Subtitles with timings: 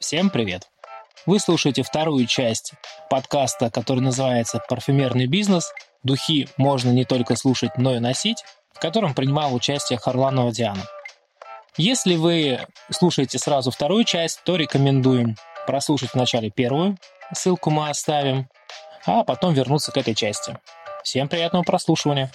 [0.00, 0.68] Всем привет!
[1.26, 2.72] Вы слушаете вторую часть
[3.10, 5.72] подкаста, который называется «Парфюмерный бизнес.
[6.04, 10.84] Духи можно не только слушать, но и носить», в котором принимала участие Харланова Диана.
[11.76, 15.34] Если вы слушаете сразу вторую часть, то рекомендуем
[15.66, 16.96] прослушать вначале первую,
[17.34, 18.48] ссылку мы оставим,
[19.04, 20.56] а потом вернуться к этой части.
[21.02, 22.30] Всем приятного прослушивания!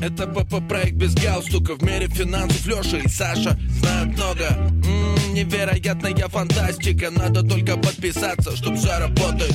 [0.00, 3.58] Это БП-проект без галстука В мире финансов Леша и Саша
[3.88, 9.54] знают много М-м, Невероятная фантастика Надо только подписаться, чтоб все работает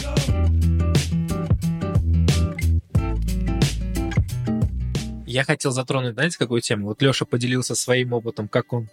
[5.26, 6.86] Я хотел затронуть, знаете, какую тему?
[6.86, 8.88] Вот Леша поделился своим опытом, как он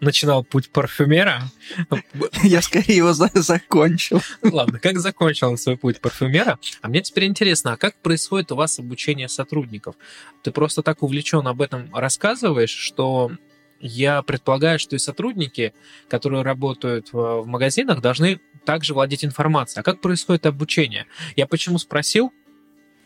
[0.00, 1.42] начинал путь парфюмера.
[2.42, 4.22] Я скорее его за закончил.
[4.42, 6.58] Ладно, как закончил он свой путь парфюмера?
[6.80, 9.94] А мне теперь интересно, а как происходит у вас обучение сотрудников?
[10.42, 13.30] Ты просто так увлечен об этом рассказываешь, что
[13.82, 15.74] я предполагаю, что и сотрудники,
[16.08, 19.80] которые работают в, в магазинах, должны также владеть информацией.
[19.80, 21.06] А как происходит обучение?
[21.36, 22.32] Я почему спросил?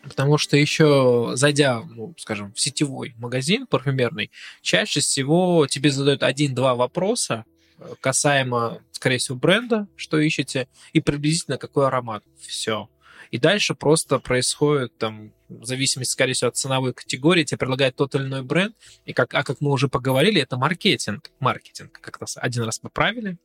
[0.03, 6.75] Потому что еще зайдя, ну, скажем, в сетевой магазин парфюмерный, чаще всего тебе задают один-два
[6.75, 7.43] вопроса
[7.79, 12.23] э, касаемо, скорее всего, бренда, что ищете, и приблизительно какой аромат.
[12.39, 12.87] Все.
[13.31, 18.15] И дальше просто происходит там, в зависимости, скорее всего, от ценовой категории, тебе предлагают тот
[18.15, 18.75] или иной бренд,
[19.05, 21.31] и как, а как мы уже поговорили, это маркетинг.
[21.39, 23.37] Маркетинг, как нас один раз поправили,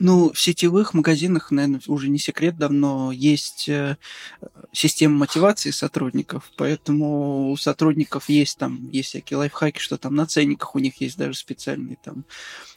[0.00, 3.96] ну, в сетевых магазинах, наверное, уже не секрет давно, есть э,
[4.72, 10.76] система мотивации сотрудников, поэтому у сотрудников есть там, есть всякие лайфхаки, что там на ценниках
[10.76, 12.24] у них есть даже специальные там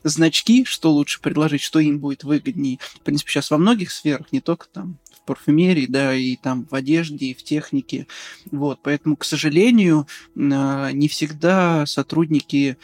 [0.04, 2.80] значки, что лучше предложить, что им будет выгоднее.
[2.82, 6.76] В принципе, сейчас во многих сферах, не только там в парфюмерии, да, и там в
[6.76, 8.08] одежде, и в технике.
[8.52, 12.78] Вот, поэтому, к сожалению, а, не всегда сотрудники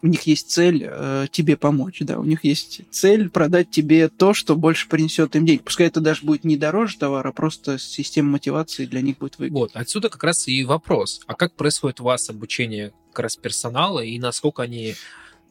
[0.00, 4.32] у них есть цель э, тебе помочь, да, у них есть цель продать тебе то,
[4.32, 5.64] что больше принесет им денег.
[5.64, 9.58] Пускай это даже будет не дороже товара, а просто система мотивации для них будет выгодна.
[9.58, 11.20] Вот, отсюда как раз и вопрос.
[11.26, 14.94] А как происходит у вас обучение как раз персонала и насколько они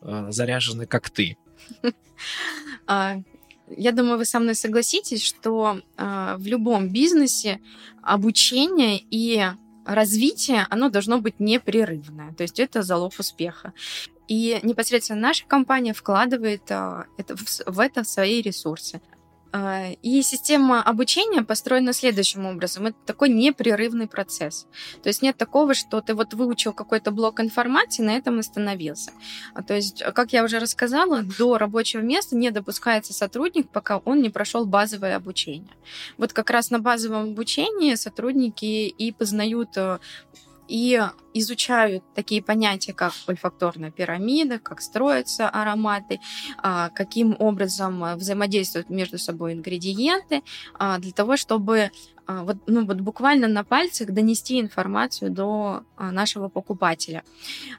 [0.01, 1.38] э, заряжены, как ты?
[3.69, 7.59] Я думаю, вы со мной согласитесь, что э, в любом бизнесе
[8.01, 9.44] обучение и
[9.85, 12.33] развитие, оно должно быть непрерывное.
[12.33, 13.73] То есть это залог успеха.
[14.27, 19.01] И непосредственно наша компания вкладывает а, это, в, в это свои ресурсы.
[19.52, 22.88] А, и система обучения построена следующим образом.
[22.88, 24.68] Это такой непрерывный процесс.
[25.02, 29.12] То есть нет такого, что ты вот выучил какой-то блок информации, на этом остановился.
[29.53, 34.22] А, то есть, как я уже рассказала, до рабочего места не допускается сотрудник, пока он
[34.22, 35.72] не прошел базовое обучение.
[36.18, 39.78] Вот как раз на базовом обучении сотрудники и познают
[40.67, 41.01] и
[41.33, 46.19] изучают такие понятия, как ольфакторная пирамида, как строятся ароматы,
[46.57, 50.44] а, каким образом взаимодействуют между собой ингредиенты,
[50.77, 51.91] а, для того, чтобы
[52.27, 57.23] вот, ну, вот буквально на пальцах донести информацию до а, нашего покупателя.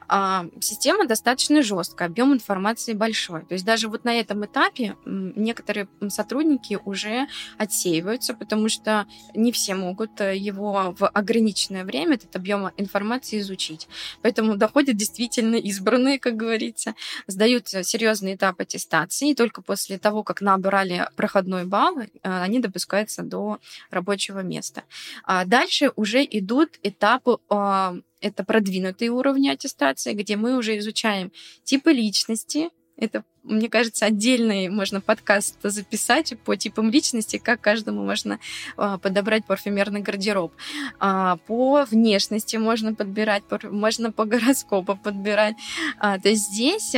[0.07, 3.45] А, система достаточно жесткая, объем информации большой.
[3.45, 7.27] То есть даже вот на этом этапе некоторые сотрудники уже
[7.57, 9.05] отсеиваются, потому что
[9.35, 13.87] не все могут э, его в ограниченное время, этот объем информации изучить.
[14.23, 16.95] Поэтому доходят действительно избранные, как говорится,
[17.27, 23.21] сдают серьезный этап аттестации, и только после того, как набрали проходной балл, э, они допускаются
[23.21, 23.59] до
[23.91, 24.83] рабочего рабочего места.
[25.23, 31.31] А дальше уже идут этапы а, это продвинутые уровни аттестации, где мы уже изучаем
[31.63, 38.39] типы личности, это, мне кажется, отдельный можно подкаст записать по типам личности, как каждому можно
[38.75, 40.53] а, подобрать парфюмерный гардероб.
[40.99, 45.55] А, по внешности можно подбирать, можно по гороскопу подбирать.
[45.97, 46.93] А, то есть здесь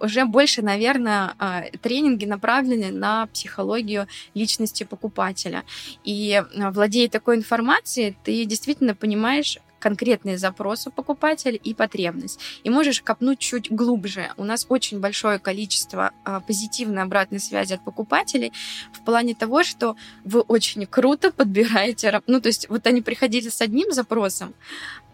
[0.00, 1.34] уже больше, наверное,
[1.82, 5.64] тренинги направлены на психологию личности покупателя.
[6.04, 12.38] И владея такой информацией, ты действительно понимаешь, конкретные запросы покупателя и потребность.
[12.62, 14.30] И можешь копнуть чуть глубже.
[14.36, 18.52] У нас очень большое количество а, позитивной обратной связи от покупателей
[18.92, 22.22] в плане того, что вы очень круто подбираете...
[22.28, 24.54] Ну, то есть вот они приходили с одним запросом,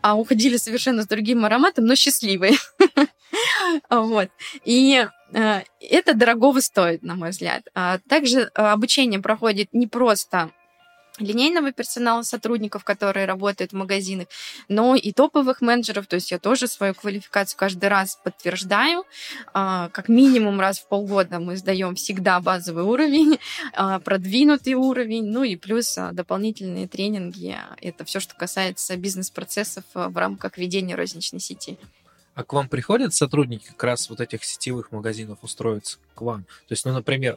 [0.02, 2.52] а уходили совершенно с другим ароматом, но счастливые.
[3.90, 4.30] Вот.
[4.64, 7.64] И э, это дорогого стоит, на мой взгляд.
[7.74, 10.50] А также э, обучение проходит не просто
[11.20, 14.28] линейного персонала, сотрудников, которые работают в магазинах,
[14.68, 16.06] но и топовых менеджеров.
[16.06, 19.04] То есть я тоже свою квалификацию каждый раз подтверждаю.
[19.52, 23.38] А, как минимум раз в полгода мы сдаем всегда базовый уровень,
[23.74, 27.56] а, продвинутый уровень, ну и плюс а, дополнительные тренинги.
[27.80, 31.78] Это все, что касается бизнес-процессов в рамках ведения розничной сети.
[32.38, 36.44] А к вам приходят сотрудники как раз вот этих сетевых магазинов устроиться к вам?
[36.68, 37.36] То есть, ну, например,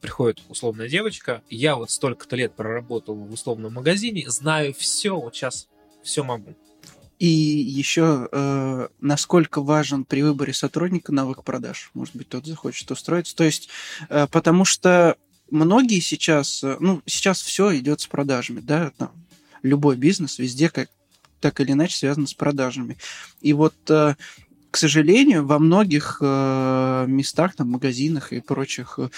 [0.00, 5.68] приходит условная девочка, я вот столько-то лет проработал в условном магазине, знаю все, вот сейчас
[6.02, 6.56] все могу.
[7.20, 11.92] И еще, э, насколько важен при выборе сотрудника навык продаж?
[11.94, 13.36] Может быть, тот захочет устроиться.
[13.36, 13.68] То есть,
[14.08, 15.16] э, потому что
[15.52, 19.12] многие сейчас, э, ну, сейчас все идет с продажами, да, там,
[19.62, 20.90] любой бизнес везде как
[21.42, 22.96] так или иначе связан с продажами.
[23.42, 24.14] И вот, э,
[24.70, 29.10] к сожалению, во многих э, местах, там, магазинах и прочих э,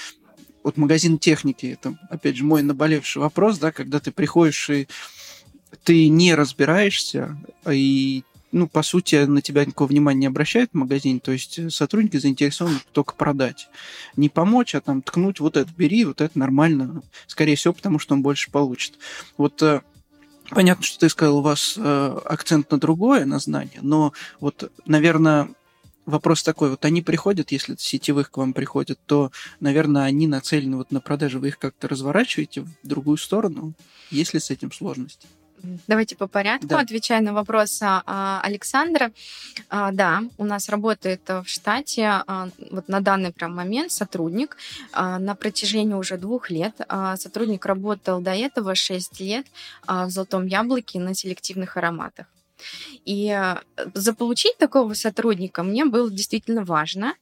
[0.65, 4.89] вот магазин техники, это, опять же, мой наболевший вопрос, да, когда ты приходишь и
[5.85, 7.37] ты не разбираешься,
[7.71, 8.23] и,
[8.53, 12.79] ну, по сути, на тебя никакого внимания не обращает в магазине, то есть сотрудники заинтересованы
[12.93, 13.69] только продать.
[14.17, 18.15] Не помочь, а там ткнуть, вот это бери, вот это нормально, скорее всего, потому что
[18.15, 18.95] он больше получит.
[19.37, 19.63] Вот
[20.51, 25.49] Понятно, что ты сказал, у вас э, акцент на другое, на знание, но вот, наверное,
[26.07, 30.91] вопрос такой, вот они приходят, если сетевых к вам приходят, то, наверное, они нацелены вот
[30.91, 33.75] на продажи, вы их как-то разворачиваете в другую сторону,
[34.11, 35.27] есть ли с этим сложности?
[35.87, 36.81] Давайте по порядку, да.
[36.81, 39.11] отвечая на вопрос а, Александра.
[39.69, 44.57] А, да, у нас работает в штате а, вот на данный прям момент сотрудник
[44.93, 46.75] а, на протяжении уже двух лет.
[46.89, 49.47] А, сотрудник работал до этого 6 лет
[49.87, 52.27] а, в «Золотом яблоке» на селективных ароматах.
[53.05, 53.57] И э,
[53.95, 57.15] заполучить такого сотрудника мне было действительно важно.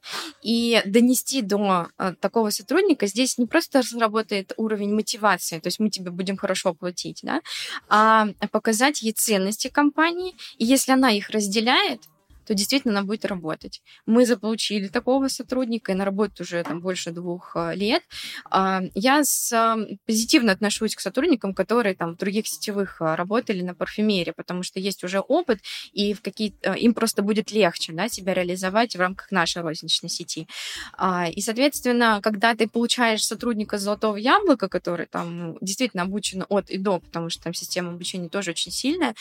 [0.42, 5.90] И донести до э, такого сотрудника здесь не просто сработает уровень мотивации, то есть мы
[5.90, 7.40] тебе будем хорошо платить, да,
[7.88, 10.34] а показать ей ценности компании.
[10.58, 12.00] И если она их разделяет,
[12.46, 13.82] то действительно она будет работать.
[14.06, 18.02] Мы заполучили такого сотрудника, и на работе уже там больше двух э, лет.
[18.50, 24.32] А, я с, позитивно отношусь к сотрудникам, которые там в других сетевых работали на парфюмерии,
[24.36, 25.60] потому что есть уже опыт,
[25.92, 30.46] и в какие им просто будет легче да, себя реализовать в рамках нашей розничной сети.
[30.96, 36.78] А, и, соответственно, когда ты получаешь сотрудника золотого яблока, который там действительно обучен от и
[36.78, 39.14] до, потому что там система обучения тоже очень сильная,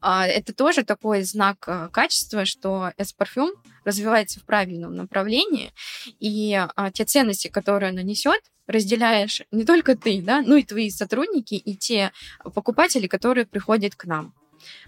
[0.00, 3.52] а, это тоже такой знак качества, что что S-парфюм
[3.84, 5.72] развивается в правильном направлении,
[6.20, 10.90] и а, те ценности, которые она несет, разделяешь не только ты, да, ну и твои
[10.90, 12.12] сотрудники, и те
[12.54, 14.34] покупатели, которые приходят к нам.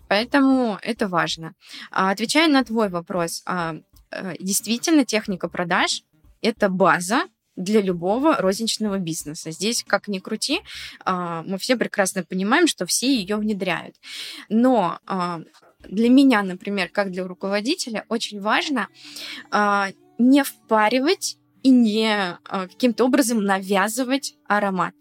[0.08, 1.54] Поэтому это важно.
[1.90, 3.76] А, отвечая на твой вопрос, а,
[4.10, 6.02] э, действительно техника продаж–
[6.42, 7.22] это база,
[7.56, 9.50] для любого розничного бизнеса.
[9.50, 10.60] Здесь, как ни крути,
[11.04, 13.96] а, мы все прекрасно понимаем, что все ее внедряют.
[14.48, 14.98] Но
[15.88, 18.88] для меня, например, как для руководителя, очень важно
[19.52, 22.36] э, не впаривать и не э,
[22.68, 24.94] каким-то образом навязывать аромат.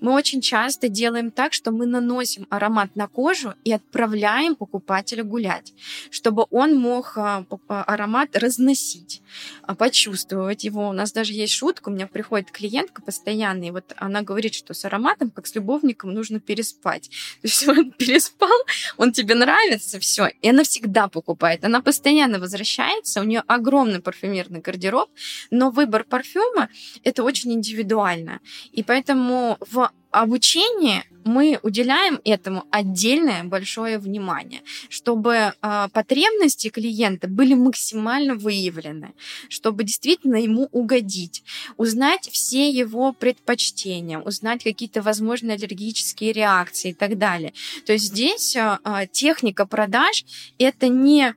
[0.00, 5.72] Мы очень часто делаем так, что мы наносим аромат на кожу и отправляем покупателя гулять,
[6.10, 9.22] чтобы он мог а, а, аромат разносить,
[9.62, 10.88] а, почувствовать его.
[10.88, 14.74] У нас даже есть шутка, у меня приходит клиентка постоянно, и вот она говорит, что
[14.74, 17.08] с ароматом, как с любовником, нужно переспать.
[17.42, 18.58] То есть он переспал,
[18.96, 21.64] он тебе нравится, все, и она всегда покупает.
[21.64, 25.10] Она постоянно возвращается, у нее огромный парфюмерный гардероб,
[25.50, 26.68] но выбор парфюма
[27.04, 28.40] это очень индивидуально.
[28.72, 28.95] И поэтому
[29.60, 39.12] в обучении мы уделяем этому отдельное большое внимание, чтобы э, потребности клиента были максимально выявлены,
[39.48, 41.42] чтобы действительно ему угодить,
[41.76, 47.52] узнать все его предпочтения, узнать какие-то возможные аллергические реакции и так далее.
[47.84, 48.78] То есть здесь э,
[49.12, 50.24] техника продаж
[50.58, 51.34] это не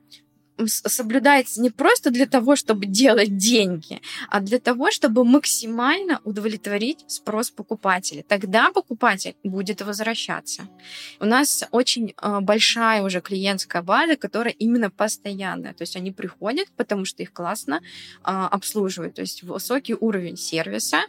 [0.66, 7.50] соблюдается не просто для того, чтобы делать деньги, а для того, чтобы максимально удовлетворить спрос
[7.50, 8.22] покупателя.
[8.22, 10.68] Тогда покупатель будет возвращаться.
[11.20, 15.74] У нас очень э, большая уже клиентская база, которая именно постоянная.
[15.74, 17.80] То есть они приходят, потому что их классно э,
[18.24, 19.14] обслуживают.
[19.14, 21.00] То есть высокий уровень сервиса,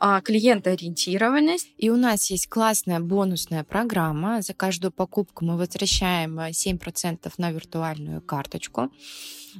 [0.00, 1.68] э, клиентоориентированность.
[1.78, 4.42] И у нас есть классная бонусная программа.
[4.42, 8.87] За каждую покупку мы возвращаем 7% на виртуальную карточку.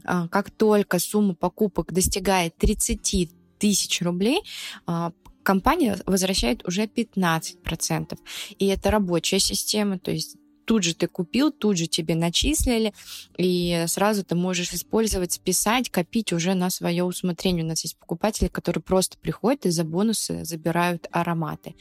[0.05, 4.43] А, как только сумма покупок достигает 30 тысяч рублей,
[4.87, 8.19] а, компания возвращает уже 15%.
[8.59, 10.37] И это рабочая система, то есть
[10.69, 12.93] тут же ты купил, тут же тебе начислили,
[13.39, 17.65] и сразу ты можешь использовать, списать, копить уже на свое усмотрение.
[17.65, 21.75] У нас есть покупатели, которые просто приходят и за бонусы забирают ароматы.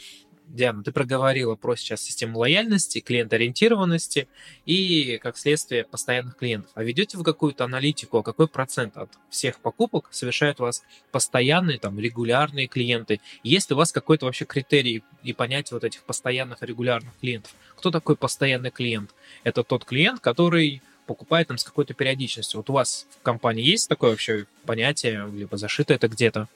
[0.47, 4.27] Диана, ты проговорила про сейчас систему лояльности, клиентоориентированности
[4.65, 6.71] и, как следствие, постоянных клиентов.
[6.73, 11.79] А ведете вы какую-то аналитику, а какой процент от всех покупок совершают у вас постоянные,
[11.79, 13.19] там, регулярные клиенты?
[13.43, 17.53] Есть ли у вас какой-то вообще критерий и понятие вот этих постоянных регулярных клиентов?
[17.75, 19.13] Кто такой постоянный клиент?
[19.43, 22.59] Это тот клиент, который покупает там с какой-то периодичностью.
[22.59, 26.47] Вот у вас в компании есть такое вообще понятие, либо зашито это где-то?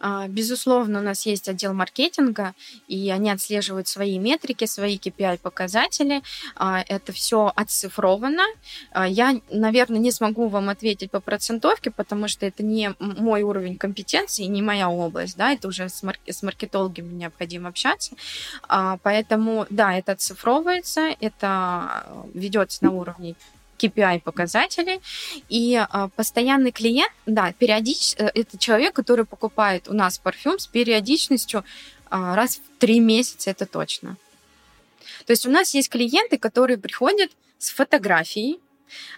[0.00, 2.54] А, безусловно, у нас есть отдел маркетинга,
[2.88, 6.22] и они отслеживают свои метрики, свои KPI-показатели.
[6.56, 8.44] А, это все оцифровано.
[8.92, 13.76] А, я, наверное, не смогу вам ответить по процентовке, потому что это не мой уровень
[13.76, 18.14] компетенции, не моя область, да, это уже с, марк- с маркетологами необходимо общаться.
[19.02, 23.34] Поэтому, да, это оцифровывается, это ведется на уровне
[23.80, 25.00] KPI-показатели.
[25.48, 30.66] И а, постоянный клиент, да, периодически, э, это человек, который покупает у нас парфюм с
[30.66, 31.64] периодичностью
[32.10, 34.16] а, раз в три месяца, это точно.
[35.26, 38.60] То есть у нас есть клиенты, которые приходят с фотографией,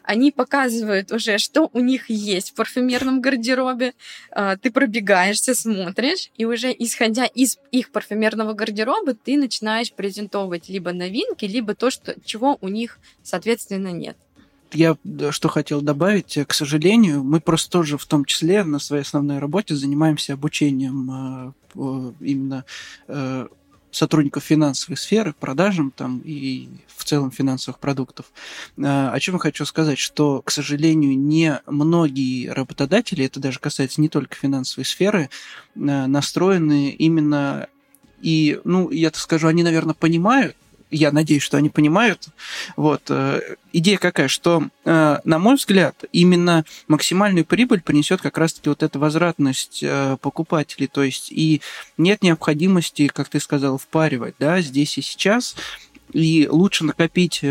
[0.03, 3.95] они показывают уже, что у них есть в парфюмерном гардеробе.
[4.31, 10.93] А, ты пробегаешься, смотришь, и уже исходя из их парфюмерного гардероба, ты начинаешь презентовать либо
[10.93, 14.17] новинки, либо то, что, чего у них, соответственно, нет
[14.75, 14.97] я
[15.31, 19.75] что хотел добавить, к сожалению, мы просто тоже в том числе на своей основной работе
[19.75, 22.65] занимаемся обучением э, именно
[23.09, 23.47] э,
[23.91, 28.27] сотрудников финансовой сферы, продажам там и в целом финансовых продуктов.
[28.77, 34.01] Э, о чем я хочу сказать, что, к сожалению, не многие работодатели, это даже касается
[34.01, 35.31] не только финансовой сферы,
[35.75, 37.69] настроены именно
[38.23, 40.57] и, ну, я так скажу, они, наверное, понимают,
[40.93, 42.29] я надеюсь, что они понимают.
[42.77, 43.03] Вот.
[43.09, 43.41] Э,
[43.73, 48.99] идея какая, что, э, на мой взгляд, именно максимальную прибыль принесет как раз-таки вот эта
[48.99, 50.87] возвратность э, покупателей.
[50.87, 51.63] То есть и
[51.97, 55.57] нет необходимости, как ты сказал, впаривать да, здесь и сейчас.
[56.13, 57.43] И лучше накопить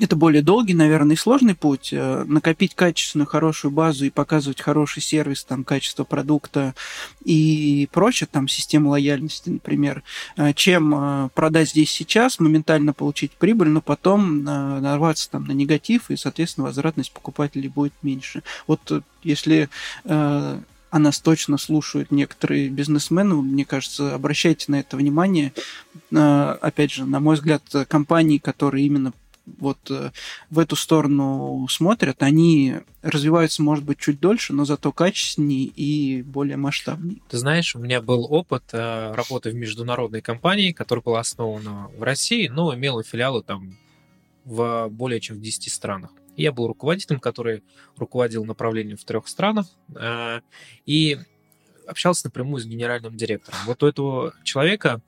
[0.00, 1.90] это более долгий, наверное, и сложный путь.
[1.92, 6.74] Э, накопить качественную, хорошую базу и показывать хороший сервис, там, качество продукта
[7.24, 10.02] и прочее, там, система лояльности, например,
[10.36, 16.10] э, чем э, продать здесь сейчас, моментально получить прибыль, но потом нарваться там на негатив,
[16.10, 18.42] и, соответственно, возвратность покупателей будет меньше.
[18.66, 19.68] Вот если
[20.96, 25.52] а нас точно слушают некоторые бизнесмены, мне кажется, обращайте на это внимание.
[26.10, 29.12] Опять же, на мой взгляд, компании, которые именно
[29.46, 30.10] вот э,
[30.50, 36.56] в эту сторону смотрят, они развиваются, может быть, чуть дольше, но зато качественнее и более
[36.56, 37.20] масштабнее.
[37.28, 42.02] Ты знаешь, у меня был опыт э, работы в международной компании, которая была основана в
[42.02, 43.78] России, но имела филиалы там
[44.44, 46.10] в более чем в 10 странах.
[46.36, 47.62] Я был руководителем, который
[47.96, 50.40] руководил направлением в трех странах, э,
[50.84, 51.18] и
[51.86, 53.58] общался напрямую с генеральным директором.
[53.66, 55.00] Вот у этого человека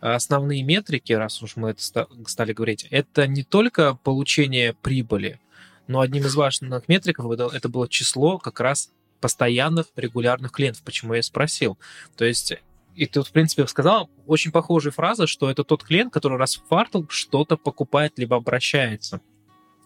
[0.00, 5.40] основные метрики, раз уж мы это стали говорить, это не только получение прибыли,
[5.86, 10.82] но одним из важных метриков это было число как раз постоянных регулярных клиентов.
[10.82, 11.78] Почему я спросил?
[12.16, 12.54] То есть
[12.94, 16.66] и ты, в принципе, сказал очень похожая фраза, что это тот клиент, который раз в
[16.66, 19.20] квартал что-то покупает либо обращается.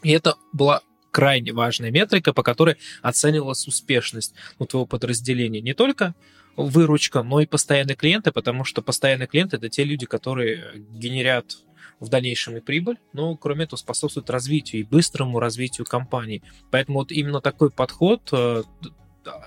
[0.03, 5.61] И это была крайне важная метрика, по которой оценивалась успешность у твоего подразделения.
[5.61, 6.15] Не только
[6.57, 11.59] выручка, но и постоянные клиенты, потому что постоянные клиенты это те люди, которые генерят
[12.01, 16.43] в дальнейшем и прибыль, но кроме этого способствуют развитию и быстрому развитию компании.
[16.71, 18.63] Поэтому вот именно такой подход э,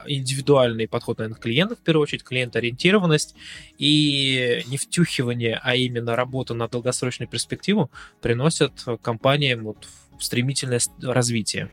[0.05, 3.35] индивидуальный подход, наверное, клиентов, в первую очередь, клиент-ориентированность
[3.79, 7.89] и не втюхивание, а именно работа на долгосрочную перспективу
[8.21, 9.87] приносят компаниям вот
[10.19, 11.71] стремительное развитие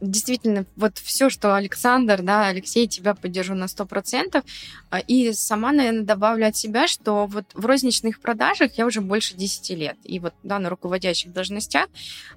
[0.00, 4.44] действительно, вот все, что Александр, да, Алексей, тебя поддержу на 100%.
[4.90, 9.34] А, и сама, наверное, добавлю от себя, что вот в розничных продажах я уже больше
[9.34, 9.96] 10 лет.
[10.04, 11.88] И вот, да, на руководящих должностях.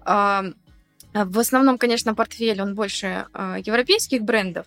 [0.04, 0.46] А,
[1.14, 4.66] в основном, конечно, портфель, он больше а, европейских брендов.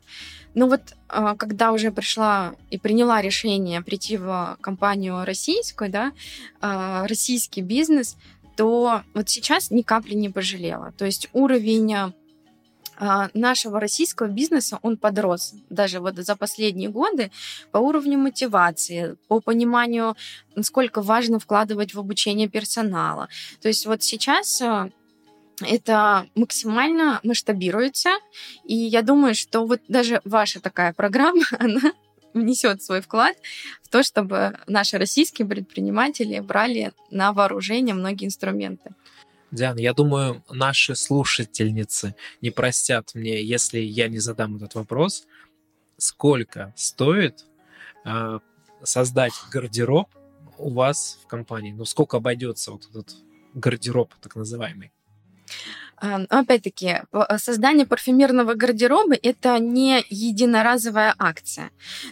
[0.55, 6.13] Но вот когда уже пришла и приняла решение прийти в компанию российскую, да,
[6.61, 8.17] российский бизнес,
[8.57, 10.93] то вот сейчас ни капли не пожалела.
[10.97, 12.13] То есть уровень а,
[13.35, 17.31] нашего российского бизнеса, он подрос даже вот за последние годы
[17.73, 20.17] по уровню мотивации, по пониманию,
[20.55, 23.29] насколько важно вкладывать в обучение персонала.
[23.61, 24.91] То есть вот сейчас а,
[25.61, 28.11] это максимально масштабируется,
[28.65, 31.93] и я думаю, что вот даже ваша такая программа, она
[32.33, 33.37] внесет свой вклад
[33.83, 38.91] в то, чтобы наши российские предприниматели брали на вооружение многие инструменты.
[39.55, 45.27] Диана, я думаю, наши слушательницы не простят мне, если я не задам этот вопрос.
[45.97, 47.47] Сколько стоит
[48.05, 48.41] э,
[48.83, 50.09] создать гардероб
[50.59, 51.73] у вас в компании?
[51.73, 53.15] Ну, сколько обойдется вот этот
[53.55, 54.93] гардероб, так называемый?
[55.97, 61.71] А, но опять-таки, э, создание парфюмерного гардероба– это не единоразовая акция.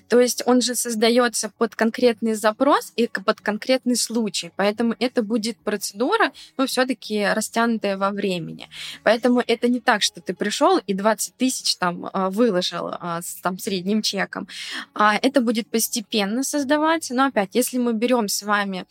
[0.09, 4.53] То есть он же создается под конкретный запрос и под конкретный случай.
[4.57, 8.69] Поэтому это будет процедура, ну, все-таки растянутая во времени.
[9.03, 13.35] Поэтому это не так, что ты пришел и 20 тысяч там а, выложил а, с
[13.43, 14.49] там, средним чеком.
[14.95, 17.15] Это будет постепенно создаваться.
[17.15, 18.85] Но опять, если мы берем с вами,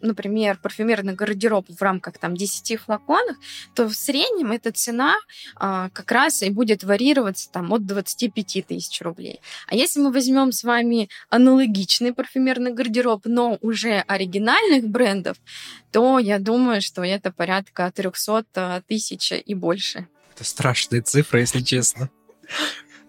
[0.00, 3.36] например, парфюмерный гардероб в рамках там 10 флаконов,
[3.74, 5.16] то в среднем эта цена
[5.56, 9.40] а, как раз и будет варьироваться там от 25 тысяч рублей.
[9.66, 15.36] А если мы возьмем с вами аналогичный парфюмерный гардероб, но уже оригинальных брендов,
[15.92, 20.08] то я думаю, что это порядка 300 а, тысяч и больше.
[20.34, 22.10] Это страшные цифры, если честно.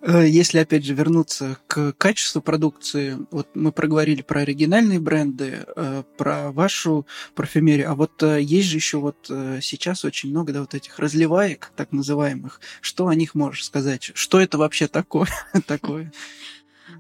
[0.08, 6.04] Э, если, опять же, вернуться к качеству продукции, вот мы проговорили про оригинальные бренды, э,
[6.18, 9.16] про вашу парфюмерию, а вот э, есть же еще вот
[9.62, 12.62] сейчас очень много да, вот этих разливаек, так называемых.
[12.82, 14.12] Что о них можешь сказать?
[14.14, 15.28] Что это вообще такое?
[15.66, 16.12] такое?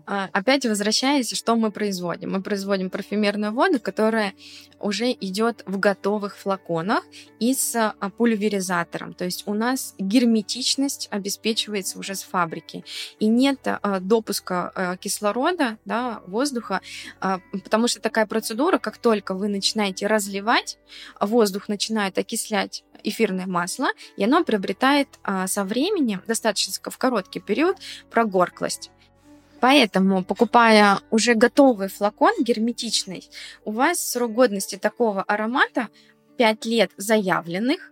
[0.05, 2.31] А, опять возвращаясь, что мы производим?
[2.31, 4.33] Мы производим парфюмерную воду, которая
[4.79, 7.03] уже идет в готовых флаконах
[7.39, 9.13] и с а, пульверизатором.
[9.13, 12.83] То есть у нас герметичность обеспечивается уже с фабрики.
[13.19, 16.81] И нет а, допуска кислорода, да, воздуха,
[17.51, 20.77] потому что такая процедура, как только вы начинаете разливать,
[21.19, 23.87] воздух начинает окислять эфирное масло,
[24.17, 25.07] и оно приобретает
[25.45, 27.77] со временем, достаточно в короткий период,
[28.09, 28.91] прогорклость.
[29.65, 33.27] Поэтому, покупая уже готовый флакон герметичный,
[33.63, 35.87] у вас срок годности такого аромата
[36.37, 37.91] 5 лет заявленных,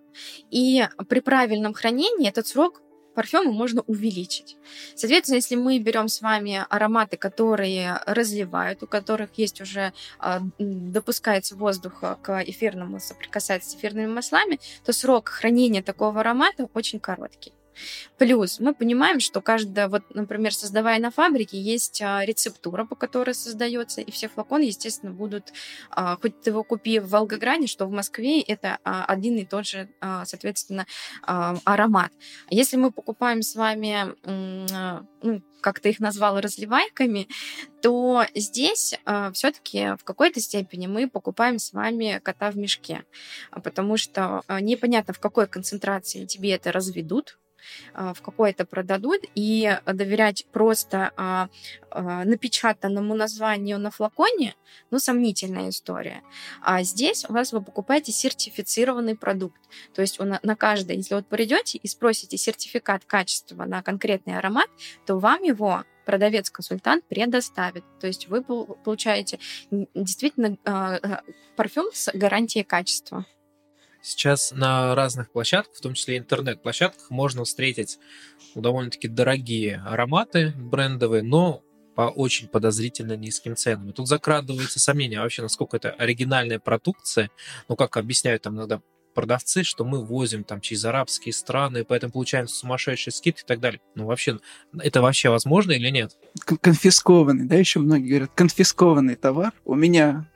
[0.52, 2.84] и при правильном хранении этот срок
[3.16, 4.56] парфюма можно увеличить.
[4.94, 11.56] Соответственно, если мы берем с вами ароматы, которые разливают, у которых есть уже э, допускается
[11.56, 17.52] воздух к эфирному, соприкасается с эфирными маслами, то срок хранения такого аромата очень короткий.
[18.18, 23.36] Плюс мы понимаем, что каждая, вот, например, создавая на фабрике, есть а, рецептура, по которой
[23.36, 25.54] создается, и все флаконы, естественно, будут,
[25.90, 29.68] а, хоть ты его купи в Волгограде, что в Москве, это а, один и тот
[29.68, 29.90] же,
[30.26, 30.86] соответственно,
[31.22, 32.12] аромат.
[32.50, 34.14] Если мы покупаем с вами,
[35.22, 37.28] ну, как ты их назвала, разливайками,
[37.82, 38.96] то здесь
[39.34, 43.04] все-таки в какой-то степени мы покупаем с вами кота в мешке,
[43.64, 47.40] потому что непонятно, в какой концентрации тебе это разведут,
[47.94, 51.50] в какое-то продадут, и доверять просто а,
[51.90, 54.56] а, напечатанному названию на флаконе,
[54.92, 56.22] ну, сомнительная история.
[56.62, 59.62] А здесь у вас вы покупаете сертифицированный продукт.
[59.94, 64.70] То есть на, на каждый, если вот придете и спросите сертификат качества на конкретный аромат,
[65.06, 67.84] то вам его продавец-консультант предоставит.
[68.00, 69.40] То есть вы получаете
[69.72, 70.58] действительно
[71.56, 73.26] парфюм с гарантией качества.
[74.04, 78.00] Сейчас на разных площадках, в том числе интернет-площадках, можно встретить
[78.54, 81.64] довольно-таки дорогие ароматы брендовые, но
[81.96, 83.90] по очень подозрительно низким ценам.
[83.90, 87.30] И тут закрадывается сомнение, вообще, насколько это оригинальная продукция.
[87.70, 88.82] Ну, как объясняют там иногда
[89.14, 93.80] продавцы, что мы возим там через арабские страны, поэтому получаем сумасшедшие скидки и так далее.
[93.96, 94.40] Ну, вообще,
[94.80, 96.18] это вообще возможно или нет?
[96.62, 99.54] Конфискованный, да, еще многие говорят, конфискованный товар.
[99.64, 100.30] У меня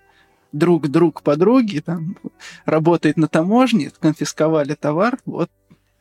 [0.52, 2.18] друг друг подруги, там,
[2.66, 5.50] работает на таможне, конфисковали товар, вот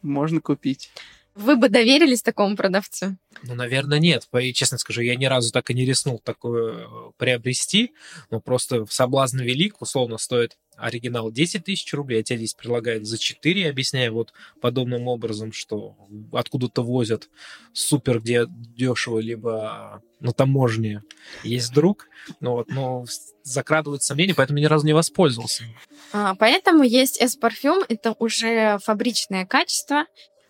[0.03, 0.91] можно купить.
[1.37, 3.19] Вы бы доверились такому продавцу?
[3.43, 4.27] Ну, наверное, нет.
[4.41, 6.87] И, честно скажу, я ни разу так и не рискнул такое э,
[7.19, 7.93] приобрести.
[8.31, 13.19] Но просто соблазн велик, условно, стоит оригинал 10 тысяч рублей, а тебе здесь предлагают за
[13.19, 15.97] 4, объясняя вот подобным образом, что
[16.33, 17.29] откуда-то возят
[17.73, 21.03] супер где дешево, либо на таможне
[21.43, 22.09] есть друг,
[22.41, 23.05] ну вот, но
[23.43, 25.65] закрадывают сомнения, поэтому ни разу не воспользовался.
[26.13, 30.07] А, поэтому есть S-парфюм, это уже фабричное качество,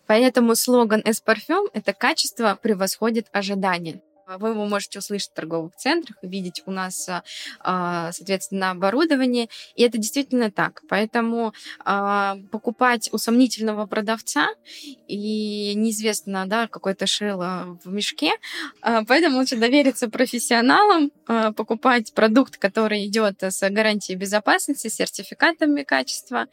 [0.07, 4.01] Поэтому слоган S-парфюм— это качество превосходит ожидания.
[4.27, 7.23] Вы его можете услышать в торговых центрах, видеть у нас, а,
[7.61, 9.47] а, соответственно, оборудование.
[9.75, 10.81] И это действительно так.
[10.89, 11.53] Поэтому
[11.85, 14.49] а, покупать у сомнительного продавца
[15.07, 18.31] и неизвестно, да, какой-то шило в мешке,
[18.81, 21.11] поэтому лучше довериться профессионалам,
[21.55, 26.47] покупать продукт, который идет с гарантией безопасности, сертификатами качества,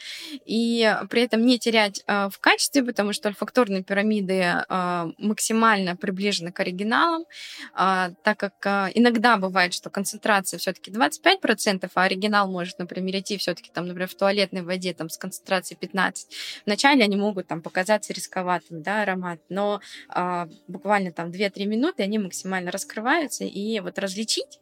[0.45, 4.65] и при этом не терять в качестве, потому что альфакторные пирамиды
[5.19, 7.25] максимально приближены к оригиналам,
[7.73, 13.37] а, так как а, иногда бывает, что концентрация все-таки 25%, а оригинал может, например, идти
[13.39, 16.29] все-таки там, например, в туалетной воде там с концентрацией 15.
[16.67, 22.19] Вначале они могут там показаться рисковатым, да, аромат, но а, буквально там 2-3 минуты они
[22.19, 24.61] максимально раскрываются, и вот различить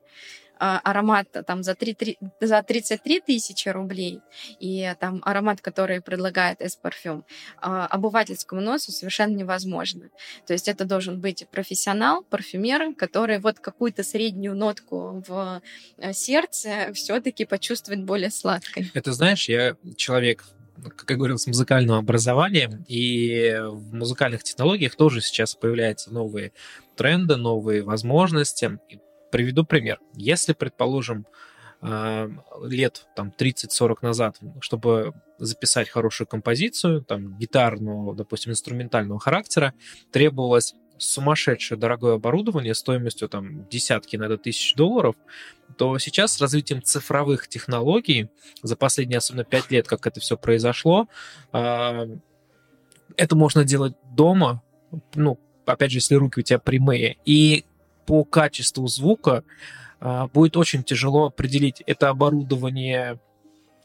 [0.63, 4.21] аромат там за, 3, 3, за 33 тысячи рублей
[4.61, 7.25] и там аромат, который предлагает S-парфюм,
[7.61, 10.11] а, обывательскому носу совершенно невозможно.
[10.47, 15.61] То есть это должен быть профессионал, парфюмер, который вот какую-то среднюю нотку в
[15.99, 18.91] э, сердце все-таки почувствует более сладкой.
[18.95, 20.45] Это знаешь, я человек
[20.97, 26.53] как я говорил, с музыкальным образованием, и в музыкальных технологиях тоже сейчас появляются новые
[26.97, 28.79] тренды, новые возможности.
[29.33, 29.99] Приведу пример.
[30.15, 31.27] Если, предположим,
[31.81, 32.31] а,
[32.63, 39.73] лет там 30-40 назад, чтобы записать хорошую композицию, там гитарного, допустим, инструментального характера,
[40.13, 45.17] требовалось сумасшедшее дорогое оборудование стоимостью там десятки, иногда тысяч долларов,
[45.77, 48.29] то сейчас с развитием цифровых технологий
[48.63, 51.09] за последние особенно пять лет, как это все произошло,
[51.53, 52.07] а,
[53.17, 54.63] это можно делать дома,
[55.15, 57.65] ну, опять же, если руки у тебя прямые, и
[58.07, 59.45] по качеству звука
[60.01, 63.19] а, будет очень тяжело определить это оборудование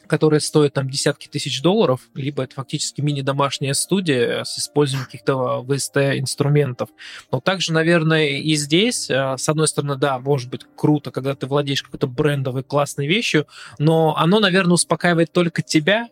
[0.07, 6.89] которые стоят там десятки тысяч долларов, либо это фактически мини-домашняя студия с использованием каких-то VST-инструментов.
[7.31, 11.45] Но также, наверное, и здесь, э, с одной стороны, да, может быть круто, когда ты
[11.45, 16.07] владеешь какой-то брендовой классной вещью, но оно, наверное, успокаивает только тебя,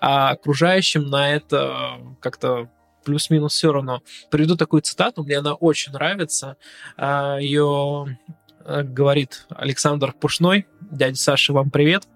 [0.00, 2.70] а окружающим на это как-то
[3.04, 4.02] плюс-минус все равно.
[4.30, 6.56] Приведу такую цитату, мне она очень нравится.
[6.96, 8.16] А, Ее
[8.64, 10.66] Э, говорит Александр Пушной.
[10.80, 12.06] Дядя Саша, вам привет.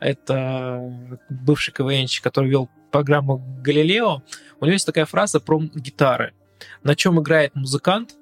[0.00, 0.80] Это
[1.28, 4.22] бывший КВНщик, который вел программу «Галилео».
[4.60, 6.34] У него есть такая фраза про гитары.
[6.82, 8.14] На чем играет музыкант,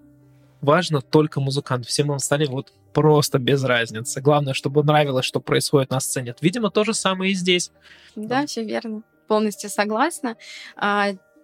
[0.61, 1.87] важно только музыкант.
[1.87, 4.21] Всем остальным вот просто без разницы.
[4.21, 6.35] Главное, чтобы нравилось, что происходит на сцене.
[6.41, 7.71] Видимо, то же самое и здесь.
[8.17, 9.03] Да, все верно.
[9.29, 10.37] Полностью согласна.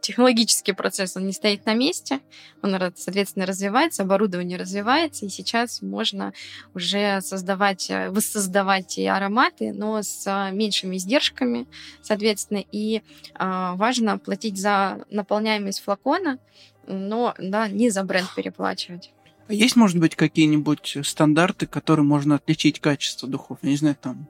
[0.00, 2.20] Технологический процесс, он не стоит на месте,
[2.62, 6.32] он, соответственно, развивается, оборудование развивается, и сейчас можно
[6.74, 11.66] уже создавать, э, воссоздавать и ароматы, но с э, меньшими издержками,
[12.02, 13.02] соответственно, и э,
[13.74, 16.38] важно платить за наполняемость флакона,
[16.86, 19.10] но да, не за бренд переплачивать.
[19.48, 23.58] А есть, может быть, какие-нибудь стандарты, которые можно отличить качество духов?
[23.62, 24.28] Я не знаю, там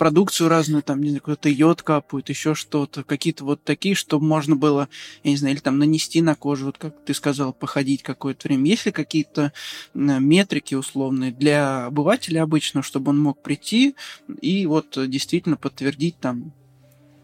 [0.00, 4.56] продукцию разную, там, не знаю, кто-то йод капают, еще что-то, какие-то вот такие, чтобы можно
[4.56, 4.88] было,
[5.24, 8.64] я не знаю, или там нанести на кожу, вот как ты сказал, походить какое-то время.
[8.64, 9.52] Есть ли какие-то
[9.92, 13.94] метрики условные для обывателя обычно, чтобы он мог прийти
[14.40, 16.54] и вот действительно подтвердить там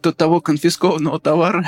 [0.03, 1.67] того конфискованного товара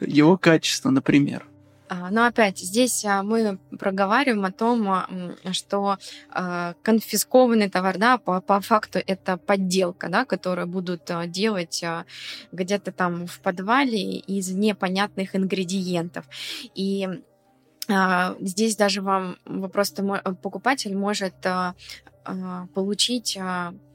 [0.00, 1.46] его качество, например?
[1.88, 5.08] А, но опять здесь а, мы проговариваем о том, а,
[5.52, 5.98] что
[6.82, 11.84] конфискованный товар, да, по, по факту это подделка, да, которую будут делать
[12.52, 16.26] где-то там в подвале из непонятных ингредиентов.
[16.74, 17.08] И
[18.40, 19.38] здесь даже вам
[19.72, 20.02] просто
[20.42, 21.34] покупатель может
[22.74, 23.38] получить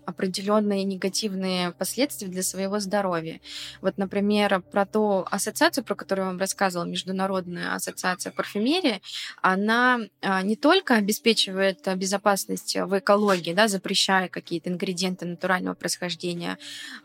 [0.06, 3.39] определенные негативные последствия для своего здоровья.
[3.82, 9.02] Вот, например, про ту ассоциацию, про которую я вам рассказывала, Международная ассоциация парфюмерии,
[9.42, 16.58] она а, не только обеспечивает безопасность в экологии, да, запрещая какие-то ингредиенты натурального происхождения,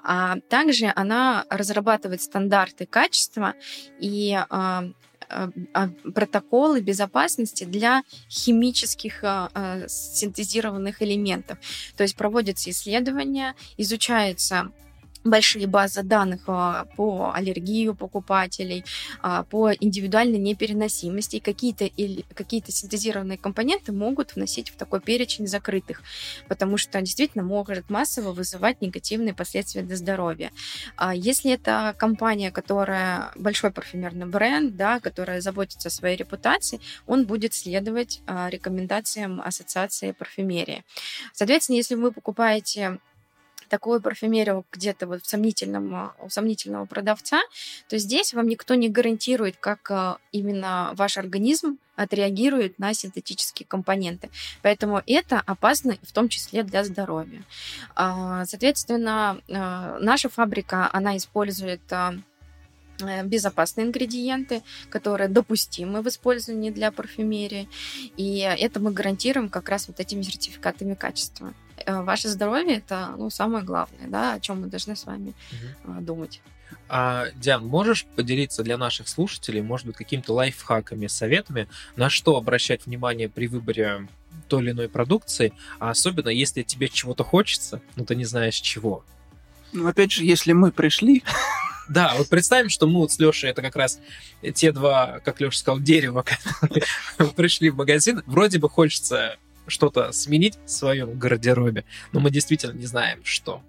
[0.03, 3.55] а также она разрабатывает стандарты качества
[4.01, 4.85] и а,
[6.15, 11.59] протоколы безопасности для химических э, э, синтезированных элементов.
[11.97, 14.73] То есть проводятся исследования, изучается
[15.25, 18.85] большие базы данных а, по аллергию покупателей,
[19.21, 21.39] а, по индивидуальной непереносимости.
[21.39, 21.91] Какие-то,
[22.35, 26.03] какие синтезированные компоненты могут вносить в такой перечень закрытых,
[26.49, 30.51] потому что действительно может массово вызывать негативные последствия для здоровья.
[30.97, 37.27] А если это компания, которая большой парфюмерный бренд, да, которая заботится о своей репутации, он
[37.27, 40.85] будет следовать рекомендациям Ассоциации парфюмерии.
[41.33, 42.99] Соответственно, если вы покупаете
[43.69, 47.41] такую парфюмерию где-то вот в сомнительном, а, у сомнительного продавца,
[47.89, 54.31] то здесь вам никто не гарантирует, как а, именно ваш организм отреагирует на синтетические компоненты.
[54.63, 57.43] Поэтому это опасно в том числе для здоровья.
[57.95, 61.83] А, соответственно, наша фабрика, она использует
[63.01, 67.69] Э, безопасные ингредиенты, которые допустимы в использовании для парфюмерии.
[68.17, 71.55] И это мы гарантируем как раз вот этими сертификатами качества.
[71.89, 75.33] Э, ваше здоровье это ну, самое главное, да, о чем мы должны с вами
[75.85, 76.03] угу.
[76.03, 76.43] думать.
[76.87, 82.85] А, Диан, можешь поделиться для наших слушателей, может быть, какими-то лайфхаками, советами, на что обращать
[82.85, 84.07] внимание при выборе
[84.49, 89.03] той или иной продукции, а особенно если тебе чего-то хочется, но ты не знаешь чего?
[89.73, 91.25] Ну, опять же, если мы пришли
[91.89, 93.99] Да, вот представим, что мы вот с Лешей это как раз
[94.55, 96.23] те два, как Леша сказал, дерева,
[96.61, 96.85] которые
[97.35, 98.23] пришли в магазин.
[98.27, 103.63] Вроде бы хочется что-то сменить в своем гардеробе, но мы действительно не знаем, что.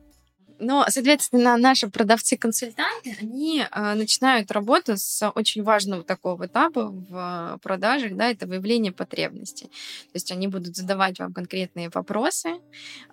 [0.59, 8.15] Но, соответственно, наши продавцы-консультанты, они э, начинают работу с очень важного такого этапа в продажах,
[8.15, 9.67] да, это выявление потребностей.
[9.67, 12.59] То есть они будут задавать вам конкретные вопросы,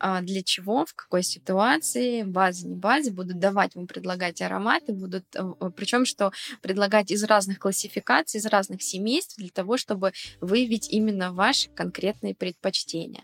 [0.00, 5.24] э, для чего, в какой ситуации, база, не база, будут давать вам предлагать ароматы, будут,
[5.36, 6.32] э, причем что
[6.62, 13.22] предлагать из разных классификаций, из разных семейств для того, чтобы выявить именно ваши конкретные предпочтения.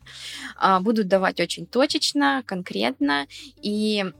[0.62, 3.26] Э, будут давать очень точечно, конкретно,
[3.60, 4.11] и а,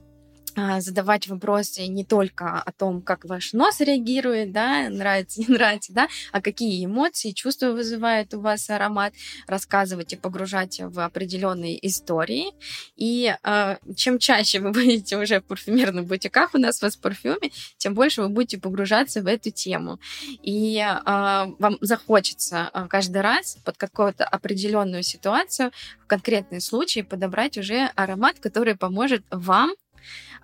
[0.55, 6.07] задавать вопросы не только о том, как ваш нос реагирует, да, нравится, не нравится, да,
[6.31, 9.13] а какие эмоции, чувства вызывает у вас аромат,
[9.47, 12.51] рассказывать и погружать в определенные истории.
[12.95, 17.93] И э, чем чаще вы будете уже в парфюмерных бутиках у нас в парфюме, тем
[17.93, 19.99] больше вы будете погружаться в эту тему.
[20.41, 25.71] И э, вам захочется каждый раз под какую-то определенную ситуацию
[26.03, 29.75] в конкретный случай подобрать уже аромат, который поможет вам а,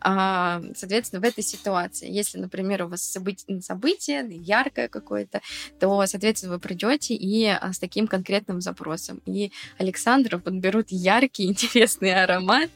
[0.01, 5.41] соответственно, в этой ситуации, если, например, у вас событие, событие яркое какое-то,
[5.79, 9.21] то, соответственно, вы придете и а, с таким конкретным запросом.
[9.25, 12.69] И Александру подберут яркий, интересный аромат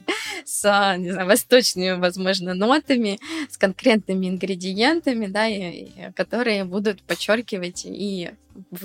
[0.45, 7.01] с, а, не знаю, восточными, возможно, нотами, с конкретными ингредиентами, да, и, и, которые будут
[7.03, 8.31] подчеркивать и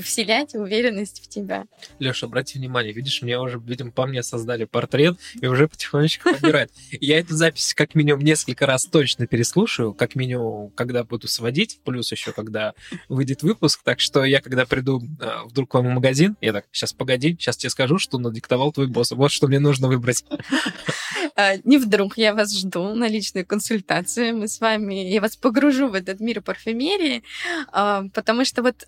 [0.02, 1.66] вселять уверенность в тебя.
[1.98, 6.70] Леша, обрати внимание, видишь, мне уже, видимо, по мне создали портрет и уже потихонечку подбирают.
[6.90, 12.12] Я эту запись как минимум несколько раз точно переслушаю, как минимум, когда буду сводить, плюс
[12.12, 12.74] еще когда
[13.08, 16.66] выйдет выпуск, так что я, когда приду а, вдруг к вам в магазин, я так,
[16.70, 20.24] сейчас погоди, сейчас тебе скажу, что надиктовал твой босс, вот что мне нужно выбрать.
[21.40, 25.88] А, не вдруг, я вас жду на личную консультацию, мы с вами, я вас погружу
[25.88, 27.22] в этот мир парфюмерии,
[27.70, 28.84] а, потому что вот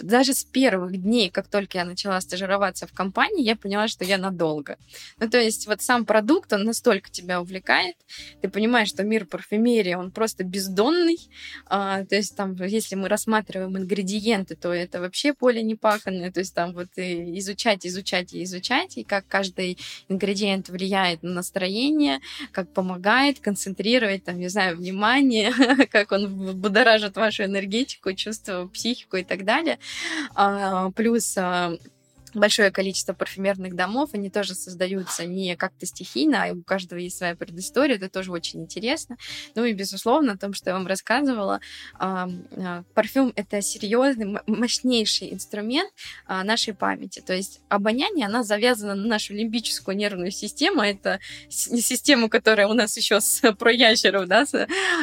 [0.00, 4.16] даже с первых дней, как только я начала стажироваться в компании, я поняла, что я
[4.16, 4.76] надолго.
[5.18, 7.96] Ну, то есть вот сам продукт, он настолько тебя увлекает,
[8.40, 11.18] ты понимаешь, что мир парфюмерии, он просто бездонный,
[11.66, 16.54] а, то есть там, если мы рассматриваем ингредиенты, то это вообще поле непаханное, то есть
[16.54, 19.78] там вот и изучать, изучать и изучать, и как каждый
[20.08, 22.20] ингредиент влияет на настроение,
[22.52, 25.52] как помогает концентрировать, там, не знаю, внимание,
[25.90, 29.78] как он будоражит вашу энергетику, чувство, психику и так далее.
[30.34, 31.76] А, плюс а,
[32.36, 37.34] большое количество парфюмерных домов, они тоже создаются не как-то стихийно, а у каждого есть своя
[37.34, 39.16] предыстория, это тоже очень интересно.
[39.54, 41.60] Ну и, безусловно, о том, что я вам рассказывала,
[42.94, 45.90] парфюм— это серьезный, мощнейший инструмент
[46.28, 47.20] нашей памяти.
[47.20, 52.96] То есть обоняние, она завязана на нашу лимбическую нервную систему, это систему, которая у нас
[52.96, 54.44] еще с проящеров да,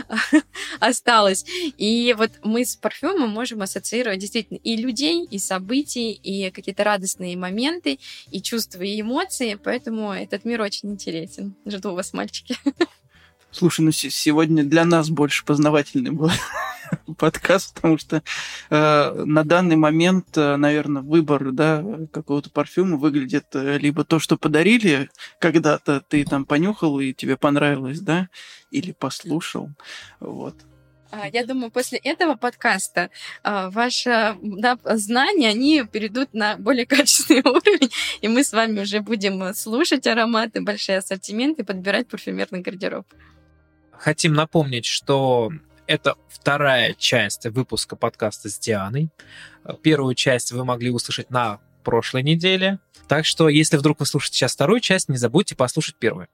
[0.80, 1.46] осталась.
[1.78, 7.23] И вот мы с парфюмом можем ассоциировать действительно и людей, и событий, и какие-то радостные
[7.24, 8.00] интересные моменты,
[8.32, 11.56] и чувства, и эмоции, поэтому этот мир очень интересен.
[11.66, 12.56] Жду вас, мальчики.
[13.52, 16.32] Слушай, ну сегодня для нас больше познавательный был
[17.18, 18.24] подкаст, потому что
[18.72, 24.38] э, на данный момент, э, наверное, выбор да, какого-то парфюма выглядит э, либо то, что
[24.38, 25.10] подарили
[25.40, 28.28] когда-то, ты там понюхал и тебе понравилось, да,
[28.72, 29.70] или послушал,
[30.20, 30.56] вот.
[31.13, 33.12] А, я думаю, после этого подкаста
[33.43, 38.99] а, ваши да, знания, они перейдут на более качественный уровень, и мы с вами уже
[38.99, 43.06] будем слушать ароматы, большие ассортименты, подбирать парфюмерный гардероб.
[43.91, 45.52] Хотим напомнить, что
[45.86, 49.10] это вторая часть выпуска подкаста с Дианой.
[49.84, 52.80] Первую часть вы могли услышать на прошлой неделе.
[53.08, 56.28] Так что, если вдруг вы слушаете сейчас вторую часть, не забудьте послушать первую.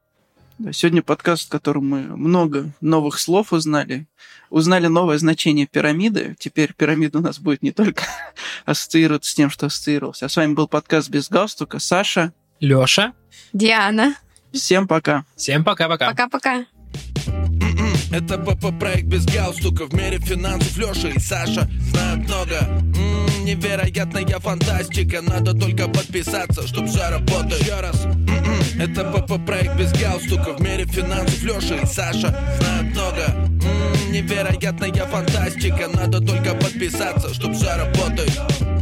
[0.60, 4.08] Да, сегодня подкаст, в котором мы много новых слов узнали.
[4.50, 6.36] Узнали новое значение пирамиды.
[6.38, 8.04] Теперь пирамида у нас будет не только
[8.66, 10.26] ассоциироваться с тем, что ассоциировался.
[10.26, 11.80] А с вами был подкаст без галстука.
[11.80, 12.34] Саша.
[12.60, 13.14] Лёша.
[13.54, 14.16] Диана.
[14.52, 15.24] Всем пока.
[15.38, 16.10] Всем пока-пока.
[16.10, 16.66] Пока-пока.
[18.12, 25.22] Это ПП-проект без галстука В мире финансов Леша и Саша знают много М-м, Невероятная фантастика
[25.22, 28.29] Надо только подписаться, чтоб все работало Еще раз М-м,
[28.80, 33.26] Это ПП-проект без галстука В мире финансов Леша и Саша знают много.
[33.28, 35.90] М-м, Невероятная фантастика.
[35.94, 38.79] Надо только подписаться, чтоб все работало